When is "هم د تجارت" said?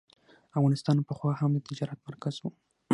1.41-1.99